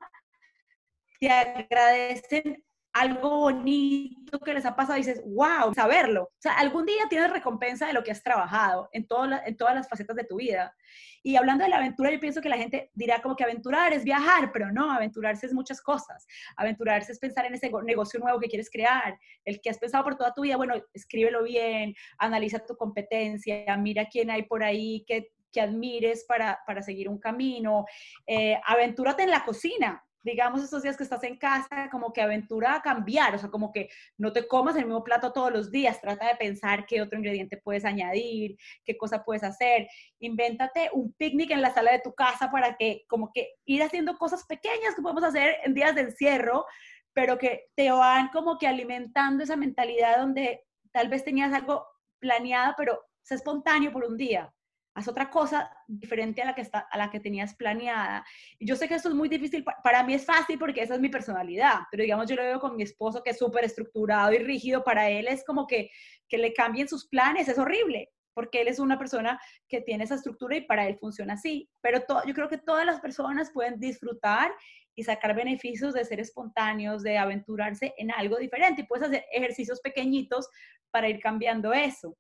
[1.22, 2.66] te agradecen
[3.00, 6.24] algo bonito que les ha pasado dices, wow, saberlo.
[6.24, 9.08] O sea, algún día tienes recompensa de lo que has trabajado en,
[9.46, 10.76] en todas las facetas de tu vida.
[11.24, 14.04] Y hablando de la aventura, yo pienso que la gente dirá como que aventurar es
[14.04, 16.28] viajar, pero no, aventurarse es muchas cosas.
[16.58, 20.18] Aventurarse es pensar en ese negocio nuevo que quieres crear, el que has pensado por
[20.18, 25.32] toda tu vida, bueno, escríbelo bien, analiza tu competencia, mira quién hay por ahí que,
[25.54, 27.86] que admires para, para seguir un camino.
[28.28, 32.76] Eh, aventúrate en la cocina, digamos, estos días que estás en casa, como que aventura
[32.76, 36.02] a cambiar, o sea, como que no te comas el mismo plato todos los días,
[36.02, 39.88] trata de pensar qué otro ingrediente puedes añadir, qué cosa puedes hacer,
[40.20, 44.18] invéntate un picnic en la sala de tu casa para que, como que ir haciendo
[44.18, 46.66] cosas pequeñas que podemos hacer en días de encierro,
[47.14, 51.86] pero que te van como que alimentando esa mentalidad donde tal vez tenías algo
[52.20, 54.54] planeado, pero es espontáneo por un día
[55.00, 58.26] haz otra cosa diferente a la que, está, a la que tenías planeada.
[58.60, 61.00] Y yo sé que esto es muy difícil, para mí es fácil porque esa es
[61.00, 64.40] mi personalidad, pero digamos yo lo veo con mi esposo que es súper estructurado y
[64.40, 65.90] rígido, para él es como que,
[66.28, 70.16] que le cambien sus planes, es horrible, porque él es una persona que tiene esa
[70.16, 71.70] estructura y para él funciona así.
[71.82, 74.52] Pero yo creo que todas las personas pueden disfrutar
[74.96, 79.80] y sacar beneficios de ser espontáneos, de aventurarse en algo diferente y puedes hacer ejercicios
[79.80, 80.50] pequeñitos
[80.92, 82.18] para ir cambiando eso.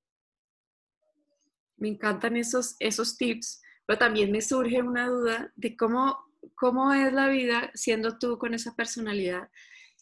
[1.80, 6.20] Me encantan esos, esos tips, pero también me surge una duda de cómo,
[6.56, 9.50] cómo es la vida siendo tú con esa personalidad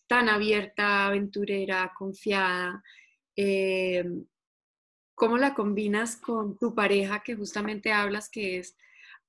[0.08, 2.84] tan abierta, aventurera, confiada.
[3.36, 4.04] Eh,
[5.14, 8.76] ¿Cómo la combinas con tu pareja que justamente hablas que es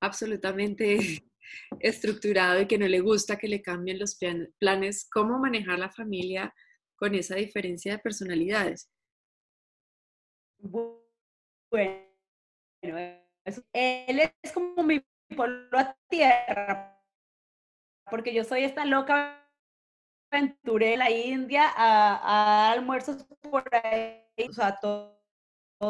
[0.00, 0.98] absolutamente
[1.80, 4.18] estructurado y que no le gusta que le cambien los
[4.58, 5.08] planes?
[5.10, 6.54] ¿Cómo manejar la familia
[6.96, 8.90] con esa diferencia de personalidades?
[10.58, 12.07] Bueno,
[12.82, 17.00] él es como mi pueblo a tierra,
[18.10, 19.38] porque yo soy esta loca
[20.30, 25.16] aventuré en la India a, almuerzos por ahí, o sea, todo,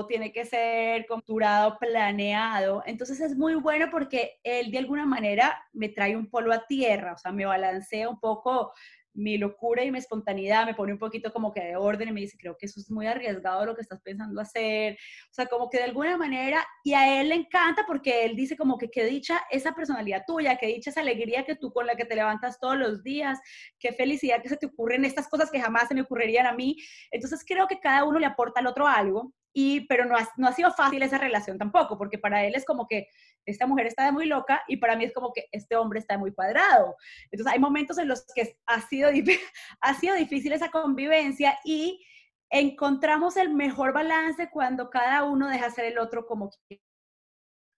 [0.07, 2.83] tiene que ser culturado, planeado.
[2.87, 7.15] Entonces es muy bueno porque él de alguna manera me trae un polo a tierra,
[7.15, 8.73] o sea, me balancea un poco
[9.19, 12.21] mi locura y mi espontaneidad me pone un poquito como que de orden y me
[12.21, 14.95] dice, creo que eso es muy arriesgado lo que estás pensando hacer.
[15.31, 18.57] O sea, como que de alguna manera, y a él le encanta porque él dice
[18.57, 21.97] como que qué dicha esa personalidad tuya, qué dicha esa alegría que tú con la
[21.97, 23.39] que te levantas todos los días,
[23.79, 26.77] qué felicidad que se te ocurren estas cosas que jamás se me ocurrirían a mí.
[27.11, 30.49] Entonces creo que cada uno le aporta al otro algo y, pero no ha, no
[30.49, 33.09] ha sido fácil esa relación tampoco, porque para él es como que
[33.47, 36.33] esta mujer está muy loca y para mí es como que este hombre está muy
[36.33, 36.97] cuadrado.
[37.31, 39.11] Entonces hay momentos en los que ha sido,
[39.81, 42.05] ha sido difícil esa convivencia y
[42.51, 46.51] encontramos el mejor balance cuando cada uno deja ser el otro como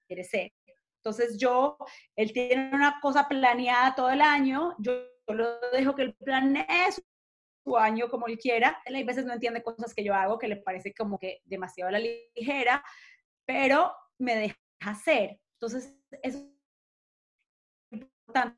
[0.08, 0.52] quiere ser.
[1.02, 1.76] Entonces yo,
[2.16, 4.92] él tiene una cosa planeada todo el año, yo
[5.28, 7.00] lo dejo que él planee su
[7.64, 8.80] su año como él quiera.
[8.84, 11.88] Él a veces no entiende cosas que yo hago que le parece como que demasiado
[11.88, 12.84] a la ligera,
[13.44, 15.40] pero me deja hacer.
[15.54, 16.44] Entonces, es
[17.92, 18.56] importante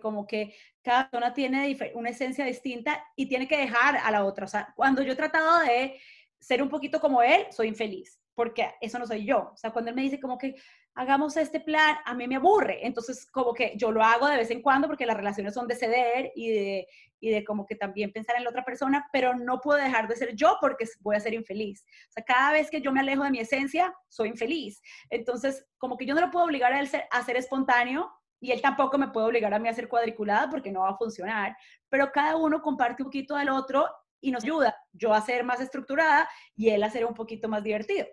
[0.00, 4.44] como que cada persona tiene una esencia distinta y tiene que dejar a la otra.
[4.44, 6.00] O sea, cuando yo he tratado de
[6.38, 9.50] ser un poquito como él, soy infeliz, porque eso no soy yo.
[9.52, 10.54] O sea, cuando él me dice como que
[10.94, 12.86] hagamos este plan, a mí me aburre.
[12.86, 15.74] Entonces, como que yo lo hago de vez en cuando porque las relaciones son de
[15.74, 16.86] ceder y de,
[17.20, 20.16] y de como que también pensar en la otra persona, pero no puedo dejar de
[20.16, 21.84] ser yo porque voy a ser infeliz.
[22.08, 24.80] O sea, cada vez que yo me alejo de mi esencia, soy infeliz.
[25.10, 28.62] Entonces, como que yo no lo puedo obligar a él a ser espontáneo y él
[28.62, 31.54] tampoco me puede obligar a mí a ser cuadriculada porque no va a funcionar,
[31.90, 33.86] pero cada uno comparte un poquito del otro
[34.20, 37.62] y nos ayuda, yo a ser más estructurada y él a ser un poquito más
[37.62, 38.06] divertido.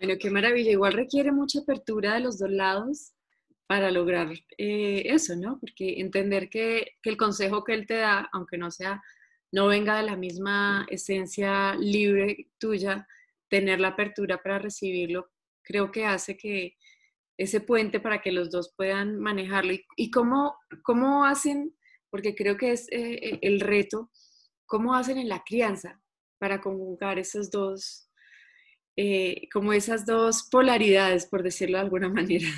[0.00, 0.70] Bueno, qué maravilla.
[0.70, 3.12] Igual requiere mucha apertura de los dos lados
[3.66, 5.60] para lograr eh, eso, ¿no?
[5.60, 9.02] Porque entender que, el consejo que él te da, aunque no sea,
[9.52, 13.06] no venga de la misma esencia libre tuya,
[13.50, 15.30] tener la apertura para recibirlo,
[15.62, 16.76] creo que hace que
[17.36, 19.74] ese puente para que los dos puedan manejarlo.
[19.96, 21.76] ¿Y, cómo, cómo hacen?
[22.08, 24.10] Porque creo que es eh, el reto,
[24.64, 26.00] ¿cómo hacen en la crianza
[26.38, 28.09] para conjugar esos dos
[29.02, 32.48] eh, como esas dos polaridades, por decirlo de alguna manera.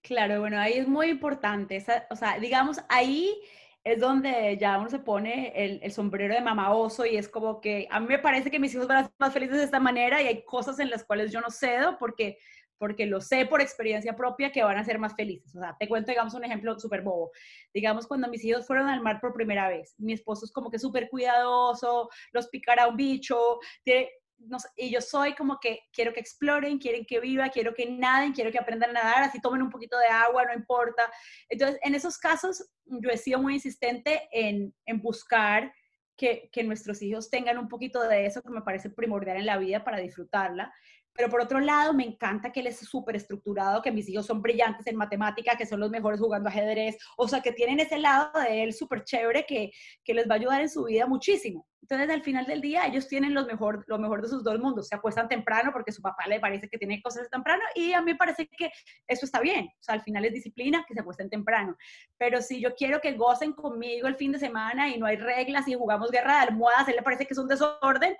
[0.00, 3.36] Claro, bueno, ahí es muy importante, o sea, digamos, ahí
[3.82, 7.60] es donde ya uno se pone el, el, sombrero de mamá oso y es como
[7.60, 9.80] que a mí me parece que mis hijos van a ser más felices de esta
[9.80, 12.38] manera y hay cosas en las cuales yo no cedo porque
[12.78, 15.54] porque lo sé por experiencia propia que van a ser más felices.
[15.54, 17.32] O sea, te cuento, digamos, un ejemplo súper bobo.
[17.74, 20.78] Digamos, cuando mis hijos fueron al mar por primera vez, mi esposo es como que
[20.78, 26.20] súper cuidadoso, los picará un bicho, tiene, no y yo soy como que quiero que
[26.20, 29.70] exploren, quieren que viva, quiero que naden, quiero que aprendan a nadar, así tomen un
[29.70, 31.10] poquito de agua, no importa.
[31.48, 35.72] Entonces, en esos casos, yo he sido muy insistente en, en buscar
[36.16, 39.58] que, que, nuestros hijos tengan un poquito de eso que me parece primordial en la
[39.58, 40.72] vida para disfrutarla.
[41.18, 44.40] Pero por otro lado, me encanta que él es súper estructurado, que mis hijos son
[44.40, 48.30] brillantes en matemática, que son los mejores jugando ajedrez, o sea, que tienen ese lado
[48.38, 49.72] de él súper chévere que,
[50.04, 51.66] que les va a ayudar en su vida muchísimo.
[51.82, 54.86] Entonces, al final del día, ellos tienen lo mejor, lo mejor de sus dos mundos.
[54.88, 58.12] Se acuestan temprano porque su papá le parece que tiene cosas temprano y a mí
[58.12, 58.70] me parece que
[59.08, 59.66] eso está bien.
[59.66, 61.76] O sea, al final es disciplina que se acuesten temprano.
[62.16, 65.66] Pero si yo quiero que gocen conmigo el fin de semana y no hay reglas
[65.66, 68.14] y jugamos guerra de almohadas, él le parece que es un desorden,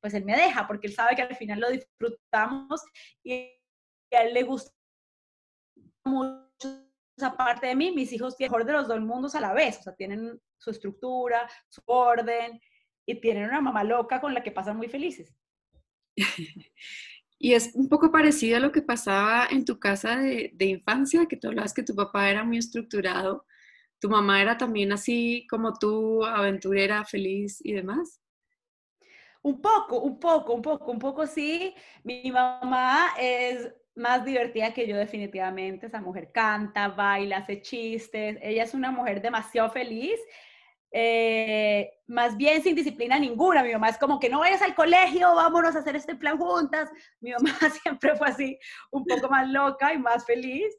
[0.00, 2.82] pues él me deja, porque él sabe que al final lo disfrutamos
[3.22, 3.50] y
[4.12, 4.72] a él le gusta
[6.04, 6.48] mucho
[7.16, 7.92] esa parte de mí.
[7.92, 10.70] Mis hijos tienen mejor de los dos mundos a la vez, o sea, tienen su
[10.70, 12.60] estructura, su orden
[13.06, 15.34] y tienen una mamá loca con la que pasan muy felices.
[17.42, 21.24] Y es un poco parecido a lo que pasaba en tu casa de, de, infancia,
[21.24, 23.46] que tú hablabas que tu papá era muy estructurado.
[23.98, 28.20] ¿Tu mamá era también así como tú, aventurera, feliz y demás?
[29.42, 31.74] Un poco, un poco, un poco, un poco sí.
[32.04, 35.86] Mi mamá es más divertida que yo definitivamente.
[35.86, 38.38] Esa mujer canta, baila, hace chistes.
[38.42, 40.20] Ella es una mujer demasiado feliz.
[40.92, 43.62] Eh, más bien sin disciplina ninguna.
[43.62, 46.90] Mi mamá es como que no vayas al colegio, vámonos a hacer este plan juntas.
[47.20, 47.50] Mi mamá
[47.82, 48.58] siempre fue así,
[48.90, 50.76] un poco más loca y más feliz.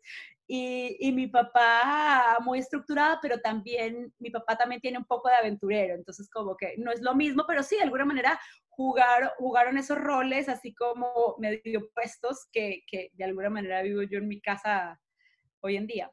[0.53, 5.95] Y, mi papá muy estructurado, pero también mi papá también tiene un poco de aventurero,
[5.95, 8.37] entonces como que no es lo mismo, pero sí, de alguna manera
[8.67, 14.17] jugar, jugaron esos roles así como medio puestos que, que de alguna manera vivo yo
[14.17, 14.99] en mi casa
[15.61, 16.11] hoy en día.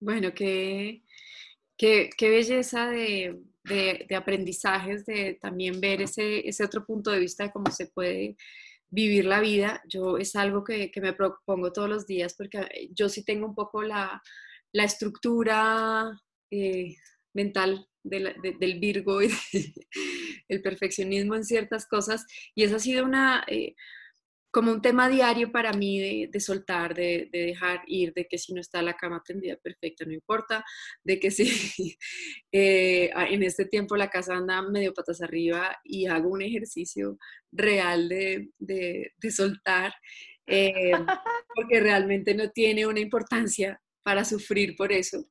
[0.00, 1.02] Bueno, qué,
[1.78, 7.20] qué, qué belleza de, de, de, aprendizajes, de también ver ese, ese otro punto de
[7.20, 8.36] vista de cómo se puede
[8.94, 12.90] vivir la vida, yo es algo que, que, me propongo todos los días porque eh,
[12.94, 14.22] yo sí tengo un poco la,
[14.72, 16.12] la estructura
[16.50, 16.94] eh,
[17.34, 19.30] mental de del Virgo y
[20.48, 23.74] el perfeccionismo en ciertas cosas y esa ha sido una, eh,
[24.54, 28.60] como un tema diario para mí de, soltar, de, dejar ir, de que si no
[28.60, 30.64] está la cama tendida perfecta, no importa,
[31.02, 31.44] de que si
[32.52, 37.18] eh, en este tiempo la casa anda medio patas arriba y hago un ejercicio
[37.50, 38.52] real de,
[39.28, 39.92] soltar,
[40.46, 40.92] eh,
[41.56, 45.26] porque realmente no tiene una importancia para sufrir por eso.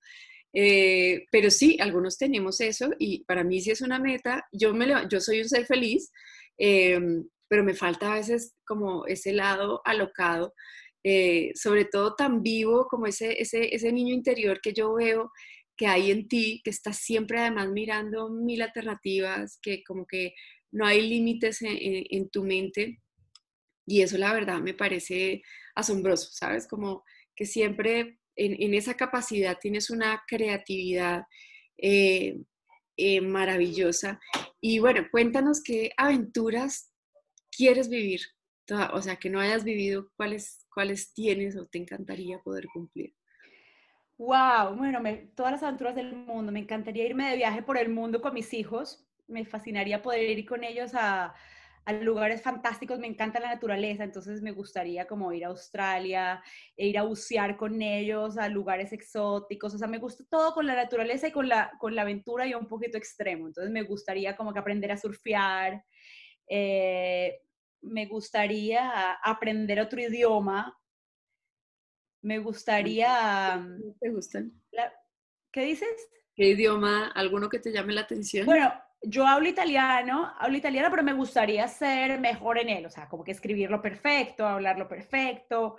[0.51, 4.45] Eh, pero sí, algunos tenemos eso y para mí sí es una meta.
[4.51, 6.11] Yo, me, yo soy un ser feliz,
[7.53, 10.55] pero me falta a veces como ese lado alocado,
[11.03, 15.31] eh, sobre todo tan vivo como ese, ese, ese niño interior que yo veo
[15.77, 20.33] que hay en ti, que estás siempre además mirando mil alternativas, que como que
[20.71, 22.99] no hay límites en, tu mente.
[23.85, 25.43] Y eso la verdad me parece
[25.75, 26.67] asombroso, ¿sabes?
[26.67, 27.03] Como
[27.35, 31.21] que siempre en, esa capacidad tienes una creatividad
[31.77, 32.35] eh,
[32.97, 34.19] eh, maravillosa.
[34.59, 36.89] Y bueno, cuéntanos qué aventuras
[37.55, 38.21] quieres vivir,
[38.93, 43.13] o sea, que no hayas vivido, cuáles, cuáles tienes o te encantaría poder cumplir.
[44.17, 44.99] Wow, bueno,
[45.35, 46.51] todas las aventuras del mundo.
[46.51, 49.05] Me encantaría irme de viaje por el mundo con mis hijos.
[49.27, 51.33] Me fascinaría poder ir con ellos a,
[51.85, 52.99] a lugares fantásticos.
[52.99, 56.41] Me encanta la naturaleza, entonces me gustaría como ir a Australia
[56.77, 59.73] e ir a bucear con ellos a lugares exóticos.
[59.73, 62.53] O sea, me gusta todo con la naturaleza y con la, con la aventura y
[62.53, 63.47] un poquito extremo.
[63.47, 65.83] Entonces me gustaría como que aprender a surfear,
[66.47, 67.41] eh,
[67.83, 70.77] me gustaría aprender otro idioma.
[72.21, 73.57] Me gustaría...
[73.57, 74.51] Mm, ¿Te gustan?
[75.51, 76.09] ¿Qué dices?
[76.35, 77.11] ¿Qué idioma?
[77.13, 78.45] ¿Alguno que te llame la atención?
[78.45, 83.07] Bueno, yo hablo italiano, hablo italiano, pero me gustaría ser mejor en él, o sea,
[83.07, 85.77] como que escribirlo perfecto, hablarlo perfecto.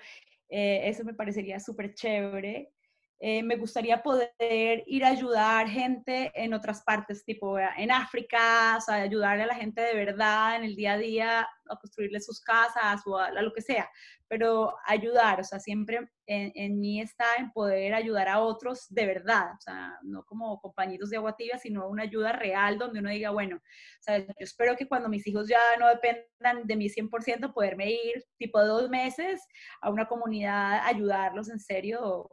[0.48, 2.72] Eh, eso me parecería súper chévere.
[3.20, 8.80] Eh, me gustaría poder ir a ayudar gente en otras partes, tipo en África, o
[8.80, 12.40] sea, ayudarle a la gente de verdad en el día a día a construirle sus
[12.40, 13.88] casas o a, lo que sea,
[14.28, 19.06] pero ayudar, o sea, siempre en, en, mí está en poder ayudar a otros de
[19.06, 23.10] verdad, o sea, no como compañeros de agua tibia, sino una ayuda real donde uno
[23.10, 26.88] diga, bueno, o sea, yo espero que cuando mis hijos ya no dependan de mí
[26.90, 29.40] 100%, poderme ir tipo dos meses
[29.80, 32.28] a una comunidad, ayudarlos en serio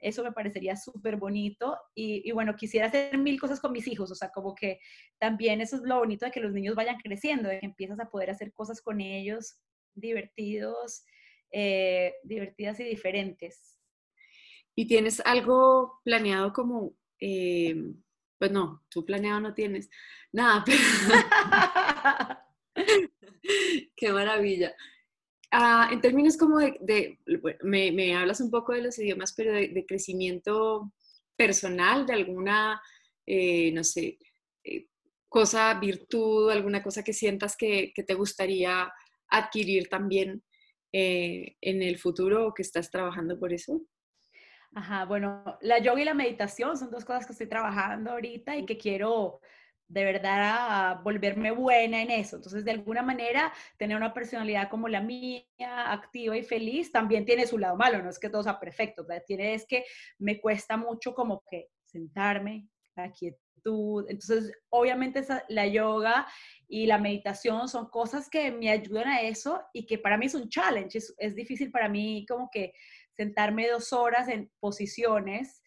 [0.00, 1.76] eso me parecería súper bonito.
[1.94, 4.78] Y, y, bueno, quisiera hacer mil cosas con mis hijos, o sea, como que
[5.18, 8.10] también eso es lo bonito de que los niños vayan creciendo, de que empiezas a
[8.10, 9.56] poder hacer cosas con ellos
[9.94, 11.04] divertidos,
[11.52, 13.78] eh, divertidas y diferentes.
[14.74, 17.76] ¿Y tienes algo planeado como, eh,
[18.38, 19.90] pues no, tú planeado no tienes
[20.32, 20.78] nada, pero...
[23.96, 24.74] Qué maravilla.
[25.52, 27.18] Ah, en términos como de,
[27.62, 30.92] me, hablas un poco de los idiomas, pero de, crecimiento
[31.36, 32.80] personal, de alguna,
[33.26, 34.18] eh, no sé,
[34.62, 34.86] eh,
[35.28, 38.92] cosa, virtud, alguna cosa que sientas que, te gustaría
[39.28, 40.42] adquirir también
[40.92, 43.82] eh, en el futuro o que estás trabajando por eso?
[44.72, 48.64] Ajá, bueno, la yoga y la meditación son dos cosas que estoy trabajando ahorita y
[48.66, 49.40] que quiero
[49.90, 52.36] de verdad a volverme buena en eso.
[52.36, 57.46] Entonces, de alguna manera, tener una personalidad como la mía, activa y feliz, también tiene
[57.46, 59.84] su lado malo, no es que todo sea perfecto, tiene es que
[60.18, 64.06] me cuesta mucho como que sentarme, la quietud.
[64.08, 66.26] Entonces, obviamente la yoga
[66.68, 70.34] y la meditación son cosas que me ayudan a eso y que para mí es
[70.34, 72.72] un challenge, es, es difícil para mí como que
[73.16, 75.62] sentarme dos horas en posiciones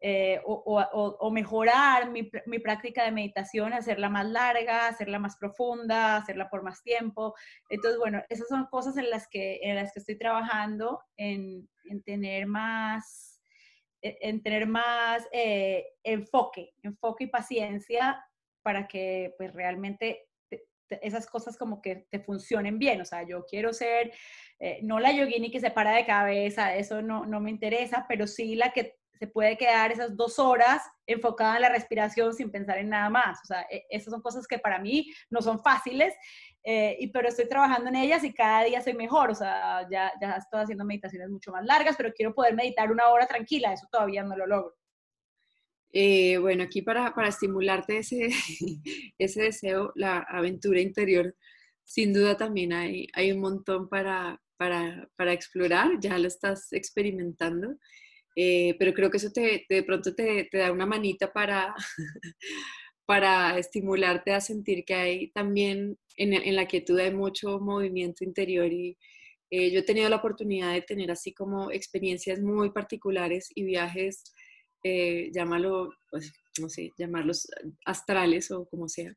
[0.00, 2.22] eh, o, mejorar mi,
[2.60, 7.34] práctica de meditación, hacerla más larga, hacerla más profunda, hacerla por más tiempo.
[7.68, 11.68] Entonces, bueno, esas son cosas en las que, en las que estoy trabajando, en,
[12.04, 13.42] tener más,
[14.00, 18.24] e, en tener más eh, enfoque, enfoque y paciencia
[18.62, 20.28] para que pues realmente
[21.02, 23.00] esas cosas como que te funcionen bien.
[23.00, 24.12] O sea, yo quiero ser,
[24.60, 28.26] eh, no la yogini que se para de cabeza, eso no, no me interesa, pero
[28.26, 32.78] sí la que se puede quedar esas dos horas enfocada en la respiración sin pensar
[32.78, 33.38] en nada más.
[33.42, 36.14] O sea, e, esas son cosas que para mí no son fáciles,
[36.62, 39.30] eh, y, pero estoy trabajando en ellas y cada día soy mejor.
[39.30, 43.08] O sea, ya, ya estoy haciendo meditaciones mucho más largas, pero quiero poder meditar una
[43.08, 44.74] hora tranquila, eso todavía no lo logro.
[45.90, 48.28] Eh, bueno, aquí para, para estimularte ese,
[49.18, 51.34] ese deseo, la aventura interior,
[51.84, 57.76] sin duda también hay, hay un montón para, para, para explorar, ya lo estás experimentando.
[58.40, 61.74] Eh, pero creo que eso te, de pronto te, te, da una manita para,
[63.04, 68.72] para estimularte a sentir que hay también en, en la quietud hay mucho movimiento interior
[68.72, 68.96] y
[69.50, 74.22] eh, yo he tenido la oportunidad de tener así como experiencias muy particulares y viajes,
[74.84, 77.48] eh, llámalo, pues, no sé, llamarlos
[77.86, 79.12] astrales o como sea,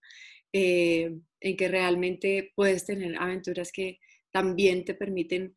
[0.51, 3.99] en que realmente puedes tener aventuras que
[4.31, 5.55] también te permiten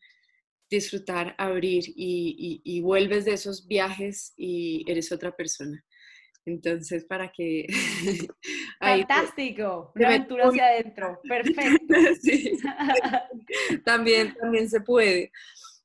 [0.74, 5.84] disfrutar, abrir y, vuelves de esos viajes y eres otra persona.
[6.46, 7.66] Entonces, para que...
[8.80, 11.94] Fantástico, una aventura hacia adentro, perfecto.
[13.84, 15.32] también, también se puede.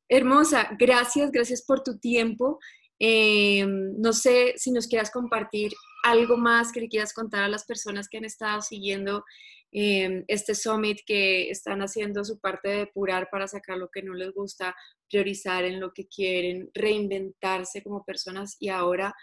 [0.09, 2.59] Hermosa, gracias, gracias por tu tiempo.
[2.99, 5.71] Em, no sé si nos quieras compartir
[6.03, 9.23] algo más que le quieras contar a las personas que han estado siguiendo
[9.71, 14.13] Em, este summit que están haciendo su parte de depurar para sacar lo que no
[14.15, 14.75] les gusta,
[15.07, 19.13] priorizar en lo que quieren, reinventarse como personas y ahora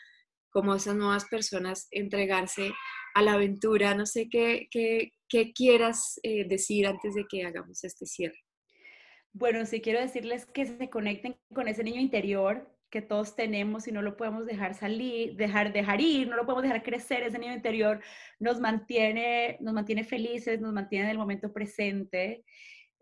[0.51, 2.72] como esas nuevas personas entregarse
[3.14, 3.94] a la aventura.
[3.94, 8.38] No sé qué, qué, qué quieras eh, decir antes de que hagamos este cierre.
[9.32, 13.92] Bueno, sí quiero decirles que se conecten con ese niño interior, que todos tenemos y
[13.92, 17.53] no lo podemos dejar salir, dejar, dejar ir, no lo podemos dejar crecer, ese niño
[17.53, 18.01] interior
[18.38, 22.42] nos mantiene, nos mantiene felices, nos mantiene en el momento presente.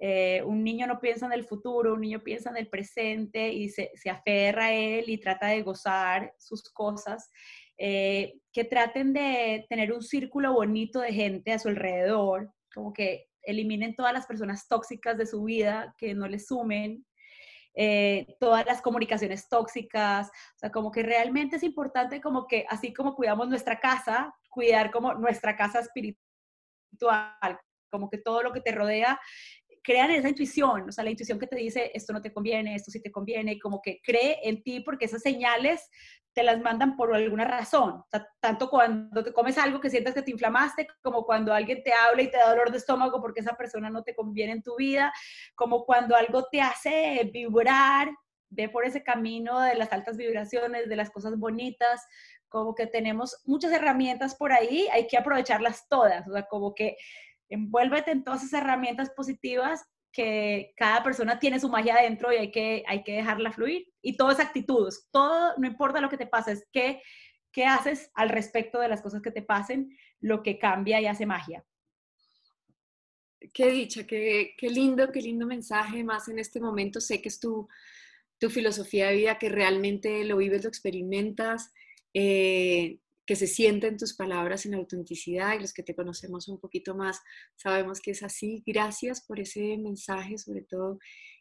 [0.01, 3.69] Eh, un niño no piensa en el futuro, un niño piensa en el presente y
[3.69, 7.31] se, aferra a él y trata de gozar sus cosas.
[7.79, 13.29] Eh, que traten de tener un círculo bonito de gente a su alrededor, como que
[13.43, 17.07] eliminen todas las personas tóxicas de su vida que no les sumen,
[17.75, 22.95] eh, todas las comunicaciones tóxicas, o sea, como que realmente es importante como que así
[22.95, 27.59] como cuidamos nuestra casa, cuidar como nuestra casa espiritual,
[27.91, 29.21] como que todo lo que te rodea,
[29.85, 32.91] crean esa intuición, o sea, la intuición que te dice, esto no te conviene, esto
[32.91, 35.89] sí te conviene, como que cree en ti porque esas señales
[36.33, 38.03] te las mandan por alguna razón.
[38.41, 42.23] tanto cuando te comes algo que sientas que te inflamaste, como cuando alguien te habla
[42.23, 45.13] y te da dolor de estómago porque esa persona no te conviene en tu vida,
[45.55, 48.11] como cuando algo te hace vibrar,
[48.49, 52.05] ve por ese camino de las altas vibraciones, de las cosas bonitas,
[52.49, 56.97] como que tenemos muchas herramientas por ahí, hay que aprovecharlas todas, o sea, como que
[57.49, 62.51] envuélvete en todas esas herramientas positivas que cada persona tiene su magia adentro y hay
[62.51, 63.93] que, hay que dejarla fluir.
[64.01, 67.03] Y todo es actitud, todo, no importa lo que te pase, es qué,
[67.53, 71.27] qué haces al respecto de las cosas que te pasen, lo que cambia y hace
[71.27, 71.65] magia.
[73.53, 77.41] Qué dicha, qué, qué lindo, qué lindo mensaje, más en este momento sé que es
[77.41, 77.69] tu,
[78.39, 81.73] tu filosofía de vida, que realmente lo vives, lo experimentas,
[82.15, 86.59] eh, que se siente en tus palabras en autenticidad y los que te conocemos un
[86.59, 87.21] poquito más
[87.57, 88.63] sabemos que es así.
[88.67, 90.99] Gracias por ese mensaje, sobre todo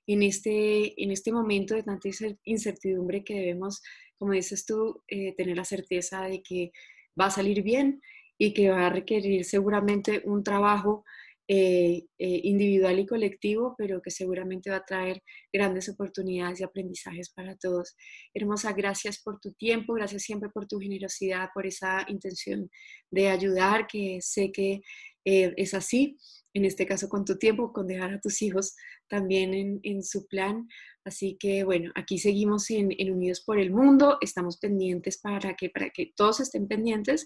[0.07, 2.09] en este, en este momento de tanta
[2.43, 3.81] incertidumbre que debemos,
[4.17, 6.71] como dices tú, eh, tener la certeza de que
[7.19, 8.01] va a salir bien
[8.37, 11.05] y que va a requerir seguramente un trabajo
[11.47, 15.21] eh, eh, individual y colectivo, pero que seguramente va a traer
[15.51, 17.95] grandes oportunidades y aprendizajes para todos.
[18.33, 22.69] Hermosa, gracias por tu tiempo, gracias siempre por tu generosidad, por esa intención
[23.11, 24.81] de ayudar, que sé que
[25.25, 26.17] eh, es así,
[26.53, 28.75] en este caso con tu tiempo, con dejar a tus hijos
[29.09, 30.67] también en, en su plan.
[31.05, 35.89] Así que bueno, aquí seguimos en, Unidos por el Mundo, estamos pendientes para que, para
[35.89, 37.25] que todos estén pendientes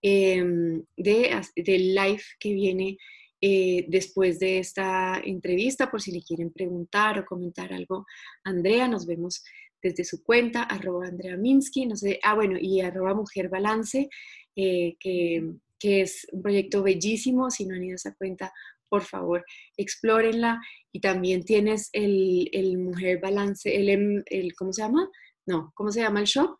[0.00, 2.96] em, de, del live que viene
[3.40, 8.06] eh, después de esta entrevista, por si le quieren preguntar o comentar algo,
[8.44, 9.44] Andrea, nos vemos
[9.80, 14.08] desde su cuenta, arroba Andrea Minsky, no sé, ah, bueno, y arroba Mujer Balance,
[14.56, 18.52] eh, que, es un proyecto bellísimo, si no han ido a esa cuenta,
[18.88, 19.44] por favor,
[19.76, 20.60] explórenla,
[20.90, 25.08] y también tienes el, el Mujer Balance, el, em, el, ¿cómo se llama?
[25.46, 26.58] No, ¿cómo se llama el shop?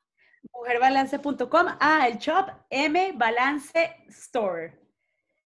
[0.53, 4.88] Mujerbalance.com, ah, el shop M Balance Store.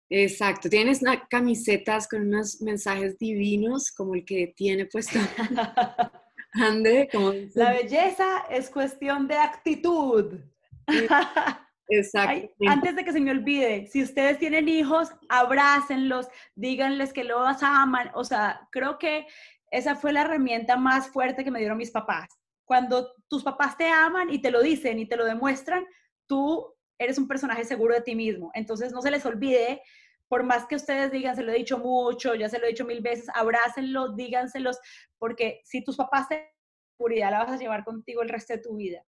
[0.10, 5.20] Exacto, tienes camisetas con unos mensajes divinos como el que tiene puesto
[6.54, 7.08] Ande.
[7.12, 10.40] Como La belleza es cuestión de actitud.
[11.92, 12.54] Exacto.
[12.68, 18.12] antes de que se me olvide, si ustedes tienen hijos, abrácenlos, díganles que los aman.
[18.14, 19.26] O sea, creo que
[19.72, 22.28] esa fue la herramienta más fuerte que me dieron mis papás.
[22.66, 25.86] Cuando tus papás te aman y te lo dicen y te lo demuestran,
[26.28, 28.52] tú eres un personaje seguro de ti mismo.
[28.54, 29.82] Entonces no se les olvide,
[30.28, 32.86] por más que ustedes digan, se lo he dicho mucho, ya se lo he dicho
[32.86, 34.78] mil veces, abrácenlo, díganselos,
[35.18, 36.54] porque si tus papás te
[37.00, 39.06] seguridad la vas a llevar contigo el resto de tu vida.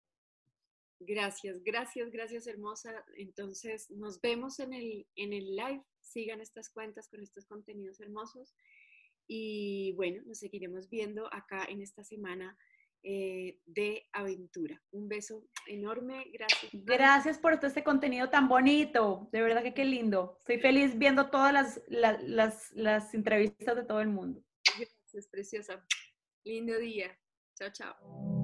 [1.01, 3.03] Gracias, gracias, gracias hermosa.
[3.17, 5.83] Entonces nos vemos en el, en el live.
[6.01, 8.55] Sigan estas cuentas con estos contenidos hermosos.
[9.27, 12.59] Y bueno, nos seguiremos viendo acá en esta semana
[13.03, 14.83] eh, de aventura.
[14.91, 16.71] Un beso enorme, gracias.
[16.73, 20.37] Gracias por todo este contenido tan bonito, de verdad que qué lindo.
[20.41, 24.43] Estoy feliz viendo todas las, las, las entrevistas de todo el mundo.
[24.77, 25.85] Gracias, preciosa.
[26.45, 27.19] Lindo día.
[27.55, 28.38] Chao, chao.